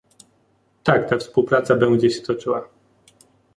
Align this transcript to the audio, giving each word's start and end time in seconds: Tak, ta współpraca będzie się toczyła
Tak, 0.83 1.09
ta 1.09 1.17
współpraca 1.17 1.75
będzie 1.75 2.09
się 2.09 2.21
toczyła 2.21 2.67